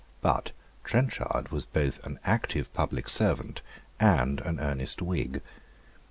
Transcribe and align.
But 0.21 0.51
Trenchard 0.83 1.49
was 1.51 1.67
both 1.67 2.03
an 2.07 2.17
active 2.23 2.73
public 2.73 3.07
servant 3.07 3.61
and 3.99 4.39
an 4.41 4.59
earnest 4.59 4.99
Whig. 4.99 5.43